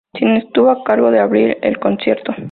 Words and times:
Sin 0.17 0.29
estuvo 0.35 0.71
a 0.71 0.83
cargo 0.83 1.11
de 1.11 1.19
abrir 1.19 1.59
el 1.61 1.77
concierto. 1.79 2.33